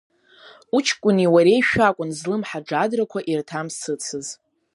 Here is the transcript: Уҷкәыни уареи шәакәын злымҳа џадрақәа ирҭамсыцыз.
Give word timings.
Уҷкәыни 0.75 1.31
уареи 1.33 1.61
шәакәын 1.67 2.09
злымҳа 2.17 2.59
џадрақәа 2.67 3.19
ирҭамсыцыз. 3.31 4.27